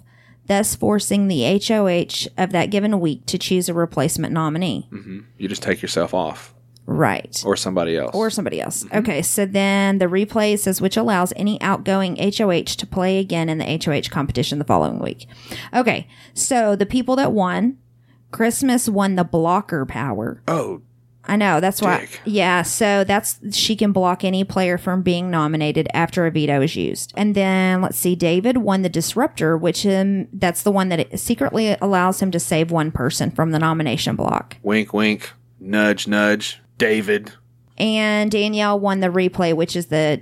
[0.47, 4.87] thus forcing the HOH of that given week to choose a replacement nominee.
[4.91, 5.19] Mm-hmm.
[5.37, 6.53] You just take yourself off,
[6.87, 7.41] Right.
[7.45, 8.13] or somebody else.
[8.15, 8.83] Or somebody else.
[8.83, 8.97] Mm-hmm.
[8.99, 13.57] Okay, so then the replay says which allows any outgoing HOH to play again in
[13.57, 15.27] the HOH competition the following week.
[15.73, 17.77] Okay, so the people that won,
[18.31, 20.41] Christmas won the blocker power.
[20.47, 20.81] oh,
[21.27, 21.59] I know.
[21.59, 22.01] That's why.
[22.01, 22.21] Dick.
[22.25, 22.61] Yeah.
[22.61, 27.13] So that's she can block any player from being nominated after a veto is used.
[27.15, 28.15] And then let's see.
[28.15, 32.71] David won the disruptor, which um that's the one that secretly allows him to save
[32.71, 34.57] one person from the nomination block.
[34.63, 36.61] wink, wink, nudge, nudge.
[36.77, 37.31] David.
[37.77, 40.21] And Danielle won the replay, which is the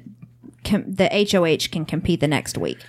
[0.63, 2.79] com- the HOH can compete the next week,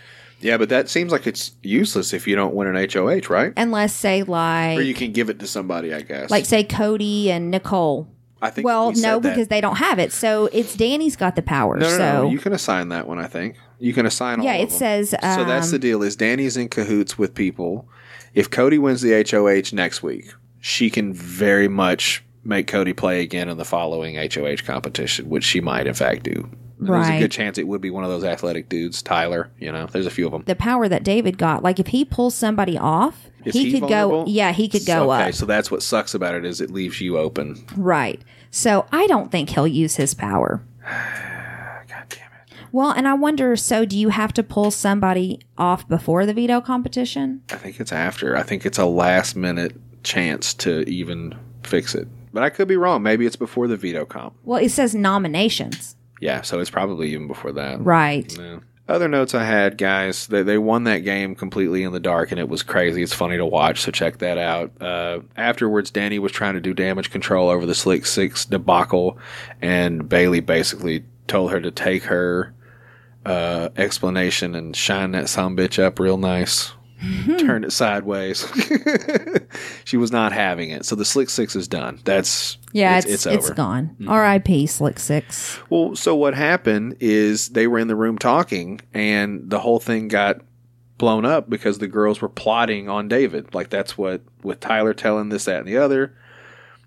[0.45, 3.53] Yeah, but that seems like it's useless if you don't win an HOH, right?
[3.57, 6.31] unless say like Or you can give it to somebody, I guess.
[6.31, 8.09] like say Cody and Nicole.
[8.43, 8.67] I think.
[8.67, 9.31] Well, we said no, that.
[9.31, 10.13] because they don't have it.
[10.13, 11.79] So it's Dani's got the power.
[11.79, 13.19] no, no, so no, You can assign that one.
[13.19, 14.43] I think you can assign.
[14.43, 14.79] yeah, all it of them.
[14.79, 15.11] says.
[15.11, 16.03] so that's um, the deal.
[16.03, 17.89] Is Dani's in cahoots with people?
[18.35, 23.49] If Cody wins the HOH next week, she can very much make Cody play again
[23.49, 26.51] in the following HOH competition, which she might in fact do.
[26.79, 29.51] And There's a good chance it would be one of those athletic dudes, Tyler.
[29.59, 30.43] You know, there's a few of them.
[30.47, 31.63] the power that David got.
[31.63, 34.25] Like if he pulls somebody off, he, he could vulnerable?
[34.25, 34.31] go.
[34.31, 35.35] Yeah, he could go okay, up.
[35.35, 37.65] so that's what sucks about it is it leaves you open.
[37.77, 38.21] Right.
[38.51, 40.63] So I don't think he'll use his power.
[40.83, 42.57] God damn it!
[42.73, 43.57] Well, and I wonder.
[43.57, 47.43] So do you have to pull somebody off before the veto competition?
[47.51, 48.37] I think it's after.
[48.37, 52.09] I think it's a last minute chance to even fix it.
[52.33, 53.03] But I could be wrong.
[53.03, 54.35] Maybe it's before the veto comp.
[54.45, 55.97] Well, it says nominations.
[56.25, 57.85] Yeah, so it's probably even before that.
[57.85, 58.35] Right.
[58.39, 58.61] Yeah.
[58.89, 62.41] Other notes I had, guys, they, they won that game completely in the dark, and
[62.41, 63.03] it was crazy.
[63.03, 64.73] It's funny to watch, so check that out.
[64.81, 69.19] Uh, afterwards, Dani was trying to do damage control over the Slick Six debacle,
[69.61, 72.55] and Bayleigh basically told her to take her
[73.27, 76.73] uh, explanation and shine that some bitch up real nice.
[77.39, 78.47] Turn it sideways.
[79.85, 80.85] she was not having it.
[80.85, 82.01] So the Slick Six is done.
[82.05, 83.39] That's Yeah, it's it's, over.
[83.39, 83.55] Mm-hmm.
[83.55, 83.97] gone.
[84.09, 84.67] R.I.P.
[84.67, 85.59] Slick Six.
[85.71, 90.09] Well, so what happened is they were in the room talking, and the whole thing
[90.09, 90.41] got
[90.99, 93.55] blown up because the girls were plotting on David.
[93.55, 96.17] Like that's what with Tyler telling this, that, and the other.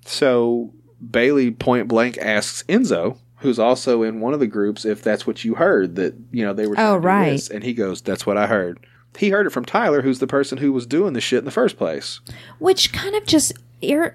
[0.05, 0.73] So
[1.05, 5.43] Bayleigh point blank asks Enzo, who's also in one of the groups, if that's what
[5.43, 6.75] you heard that you know they were.
[6.77, 7.31] Oh, right.
[7.31, 7.49] this.
[7.49, 8.85] and he goes, "That's what I heard."
[9.17, 11.51] He heard it from Tyler, who's the person who was doing the shit in the
[11.51, 12.19] first place.
[12.59, 14.13] which kind of just ir-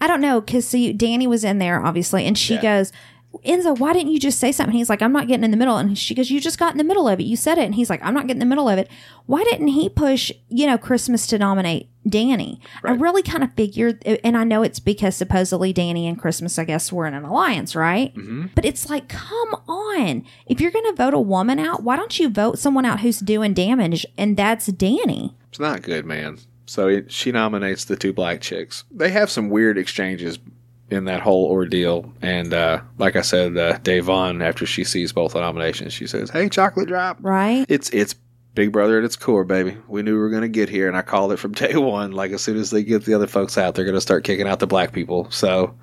[0.00, 2.62] I don't know because see Dani was in there obviously, and she Yeah.
[2.62, 2.92] goes,
[3.44, 4.74] Enzo, why didn't you just say something?
[4.74, 6.78] He's like, I'm not getting in the middle, and she goes, You just got in
[6.78, 7.24] the middle of it.
[7.24, 8.88] You said it, and he's like, I'm not getting in the middle of it.
[9.26, 12.58] Why didn't he push you know Christmas to nominate Dani?
[12.84, 16.64] I really kind of figured, and I know it's because supposedly Dani and Christmas, I
[16.64, 18.14] guess, were in an alliance, right?
[18.14, 18.46] Mm-hmm.
[18.54, 22.18] But it's like, come on, if you're going to vote a woman out, why don't
[22.18, 25.34] you vote someone out who's doing damage, and that's Dani.
[25.48, 26.38] It's not good, man.
[26.66, 28.84] So it, she nominates the two black chicks.
[28.90, 30.38] They have some weird exchanges
[30.94, 32.12] in that whole ordeal.
[32.22, 36.30] And uh, like I said, uh, Da'Vonne, after she sees both the nominations, she says,
[36.30, 37.66] "Hey, chocolate drop." Right?
[37.68, 38.14] It's it's
[38.54, 39.76] Big Brother at its core, baby.
[39.88, 42.12] We knew we were going to get here, and I called it from day one.
[42.12, 44.48] Like as soon as they get the other folks out, they're going to start kicking
[44.48, 45.30] out the black people.
[45.30, 45.74] So,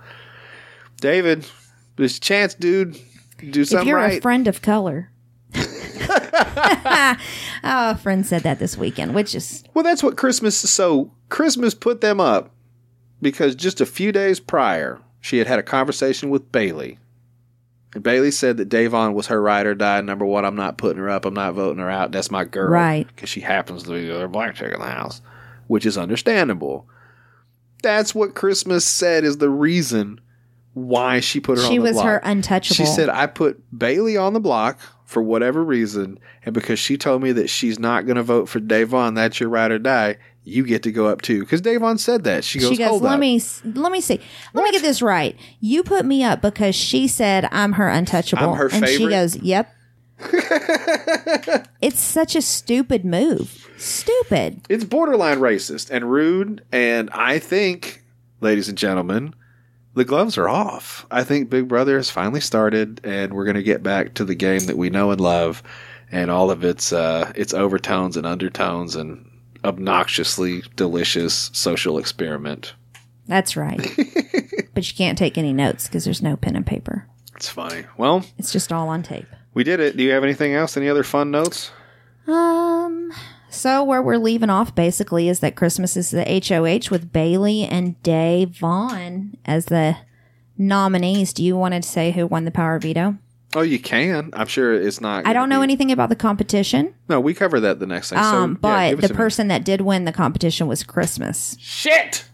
[1.00, 1.46] David,
[1.98, 2.98] this chance, dude,
[3.50, 4.20] do something if you're right.
[4.20, 5.12] a friend of color.
[5.54, 7.18] oh,
[7.64, 10.58] a friend said that this weekend, which is Well, that's what Christmas.
[10.58, 12.52] So Christmas put them up
[13.22, 16.98] because just a few days prior, she had had a conversation with Bayleigh,
[17.94, 20.00] and Bayleigh said that Da'Vonne was her ride or die.
[20.02, 21.26] Number one, I'm not putting her up.
[21.26, 22.12] I'm not voting her out.
[22.12, 23.06] That's my girl, Right.
[23.08, 25.22] Because she happens to be the other black chick in the house,
[25.68, 26.88] which is understandable.
[27.84, 30.22] That's what Christmas said is the reason
[30.74, 31.64] why she put her.
[31.66, 32.06] she on the was block.
[32.06, 32.76] her untouchable.
[32.76, 37.22] She said, I put Bayleigh on the block for whatever reason, and because she told
[37.22, 40.66] me that she's not going to vote for Da'Vonne, that's your ride or die, you
[40.66, 41.42] get to go up too.
[41.42, 42.44] Because Da'Vonne said that.
[42.44, 43.20] She goes, she goes, let up.
[43.20, 44.20] me let me see,
[44.54, 45.36] let me get this right.
[45.60, 49.36] You put me up because she said I'm her untouchable, I'm her and she goes,
[49.38, 49.74] "Yep."
[51.82, 53.68] it's such a stupid move.
[53.78, 54.62] Stupid.
[54.70, 58.04] It's borderline racist and rude, and I think,
[58.40, 59.34] ladies and gentlemen,
[59.96, 61.08] the gloves are off.
[61.10, 64.36] I think Big Brother has finally started, and we're going to get back to the
[64.36, 65.64] game that we know and love,
[66.12, 69.31] and all of its uh, its overtones and undertones and
[69.64, 72.74] obnoxiously delicious social experiment.
[73.28, 73.80] That's right.
[74.74, 77.08] but you can't take any notes because there's no pen and paper.
[77.36, 77.86] It's funny.
[77.98, 79.28] Well, It's just all on tape.
[79.54, 79.98] we did it.
[79.98, 80.76] Do you have anything else?
[80.78, 81.72] Any other fun notes?
[82.28, 83.12] Um.
[83.50, 88.02] So where we're leaving off basically is that Christmas is the HOH with Bayleigh and
[88.04, 89.98] Da'Vonne as the
[90.58, 91.34] nominees.
[91.34, 93.18] Do you want to say who won the power veto?
[93.54, 94.30] Oh, you can.
[94.34, 95.28] I'm sure it's not.
[95.28, 96.94] I don't know be- anything about the competition.
[97.10, 98.20] No, we cover that the next thing.
[98.20, 99.18] Um, so, but give us the a minute.
[99.18, 101.58] person that did win the competition was Christmas.
[101.60, 102.26] Shit.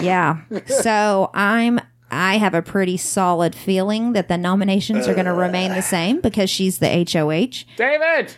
[0.00, 0.40] Yeah.
[0.66, 5.72] so I'm I have a pretty solid feeling that the nominations are going to remain
[5.72, 7.64] the same because she's the HOH.
[7.76, 8.34] David.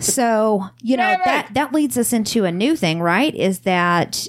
[0.00, 3.34] So, you know, that that leads us into a new thing, right?
[3.34, 4.26] Is that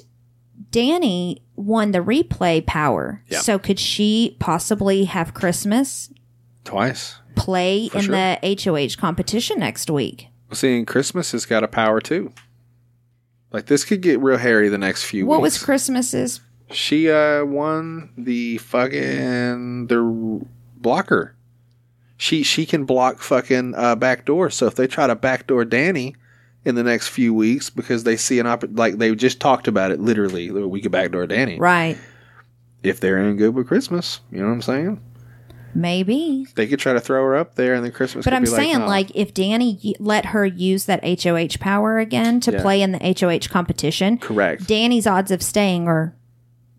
[0.70, 3.22] Dani won the replay power.
[3.28, 3.40] Yeah.
[3.40, 6.12] So could she possibly have Christmas
[6.70, 7.16] Twice.
[7.36, 8.14] play in sure.
[8.14, 10.28] the HOH competition next week?
[10.52, 12.32] Seeing Christmas has got a power too.
[13.52, 15.28] Like this could get real hairy the next few weeks.
[15.30, 15.54] What weeks.
[15.58, 16.40] was Christmas's?
[16.70, 21.34] She uh won the fucking the blocker.
[22.16, 24.50] She she can block fucking uh, backdoor.
[24.50, 26.14] So if they try to backdoor Dani
[26.64, 29.90] in the next few weeks because they see an opp like they just talked about
[29.90, 31.96] it literally we could backdoor Dani Right.
[32.82, 34.20] if they're in good with Christmas.
[34.30, 35.00] You know what I'm saying?
[35.74, 36.46] Maybe.
[36.54, 38.24] They could try to throw her up there and then Christmas.
[38.24, 38.86] But I'm saying, no.
[38.86, 42.62] like, if Dani y- let her use that HOH power again to Yeah.
[42.62, 44.66] play in the HOH competition, correct.
[44.66, 46.14] Dani's odds of staying are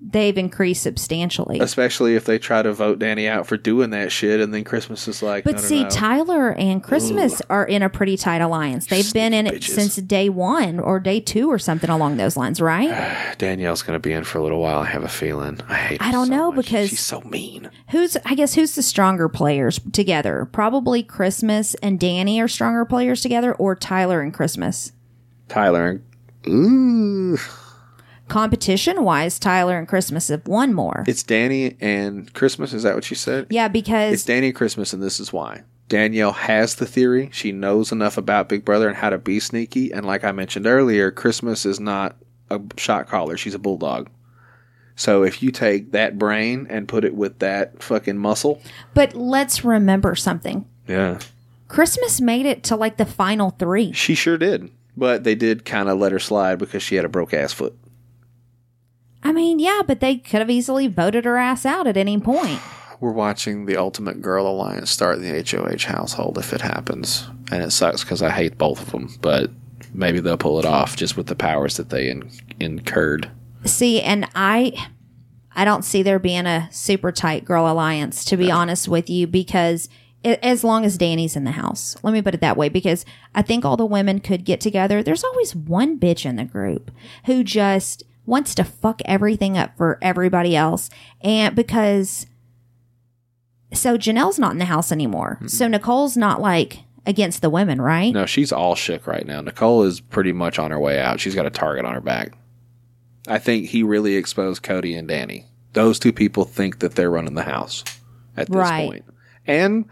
[0.03, 1.59] they've increased substantially.
[1.59, 5.07] Especially if they try to vote Dani out for doing that shit, and then Christmas
[5.07, 5.89] is like, But no, no, see, no.
[5.89, 8.87] Tyler and Christmas are in a pretty tight alliance.
[8.87, 12.59] They've been in it since day one or day two or something along those lines,
[12.59, 13.35] right?
[13.37, 14.79] Danielle's going to be in for a little while.
[14.79, 15.59] I have a feeling.
[15.69, 16.01] I hate.
[16.01, 16.65] I don't so know much.
[16.65, 17.69] because- she's so mean.
[17.91, 20.49] who's, I guess, who's the stronger players together?
[20.51, 24.91] Probably Christmas and Dani are stronger players together, or Tyler and Christmas.
[25.47, 25.87] Tyler.
[25.89, 26.01] and.
[26.47, 27.37] Ooh,
[28.31, 31.03] Competition wise, Tyler and Christmas have won more.
[31.05, 32.71] it's Dani and Christmas.
[32.71, 33.47] Is that what you said?
[33.49, 35.63] Yeah, because It's Dani and Christmas, and this is why.
[35.89, 37.29] Danielle has the theory.
[37.33, 39.91] She knows enough about Big Brother and how to be sneaky.
[39.91, 42.15] And like I mentioned earlier, Christmas is not
[42.49, 43.35] a shot caller.
[43.35, 44.09] She's a bulldog.
[44.95, 48.61] So if you take that brain and put it with that fucking muscle,
[48.93, 50.65] But let's remember something.
[50.87, 51.19] yeah,
[51.67, 53.91] Christmas made it to like the final three.
[53.91, 54.69] she sure did.
[54.95, 57.77] But they did kind of let her slide because she had a broke ass foot.
[59.23, 62.59] I mean, yeah, but they could have easily voted her ass out at any point.
[62.99, 67.27] We're watching the Ultimate Girl Alliance start in the HOH household if it happens.
[67.51, 69.15] And it sucks because I hate both of them.
[69.21, 69.49] But
[69.93, 73.29] maybe they'll pull it off just with the powers that they in- incurred.
[73.65, 74.73] See, and I
[75.53, 79.27] I don't see there being a super tight girl alliance to be honest with you
[79.27, 79.89] because
[80.23, 81.97] as long as Dani's in the house.
[82.03, 85.01] Let me put it that way because I think all the women could get together.
[85.01, 86.91] There's always one bitch in the group
[87.25, 90.89] who just wants to fuck everything up for everybody else
[91.21, 92.27] and because
[93.73, 95.35] so Janelle's not in the house anymore.
[95.37, 95.47] Mm-hmm.
[95.47, 98.13] So Nicole's not like against the women, right?
[98.13, 99.41] No, she's all shook right now.
[99.41, 101.19] Nicole is pretty much on her way out.
[101.19, 102.33] She's got a target on her back.
[103.27, 105.45] I think he really exposed Cody and Dani.
[105.73, 107.83] Those two people think that they're running the house
[108.35, 108.89] at this Right.
[108.89, 109.05] point.
[109.47, 109.85] And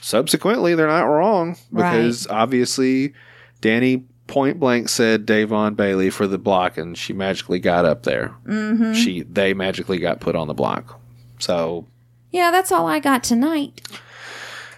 [0.00, 3.14] subsequently, they're not wrong because obviously
[3.60, 8.34] Dani point blank said Da'Vonne Bayleigh for the block and she magically got up there.
[8.46, 8.92] Mm-hmm.
[8.92, 11.00] She They magically got put on the block.
[11.40, 11.86] So
[12.30, 13.82] Yeah, that's all I got tonight.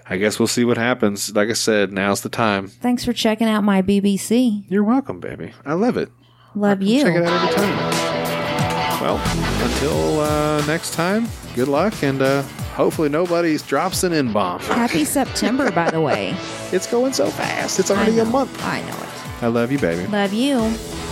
[0.09, 1.35] I guess we'll see what happens.
[1.37, 2.67] Like I said, now's the time.
[2.69, 4.65] Thanks for checking out my BBC.
[4.69, 5.53] You're welcome, baby.
[5.65, 6.11] I love it.
[6.57, 7.03] Love you.
[7.03, 9.01] Check it out every time.
[9.01, 9.19] Well,
[9.65, 12.43] until uh, next time, good luck, and uh,
[12.75, 14.61] hopefully nobody drops an N bomb.
[14.61, 16.35] Happy September, by the way.
[16.73, 17.79] It's going so fast.
[17.79, 18.23] It's already know.
[18.23, 18.63] a month.
[18.65, 19.10] I know it.
[19.43, 20.07] I love you, baby.
[20.07, 21.10] Love you.